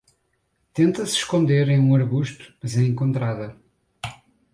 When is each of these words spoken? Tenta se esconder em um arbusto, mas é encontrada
Tenta 0.77 1.05
se 1.05 1.17
esconder 1.21 1.69
em 1.69 1.79
um 1.79 1.93
arbusto, 1.93 2.51
mas 2.59 2.75
é 2.75 2.81
encontrada 2.81 3.55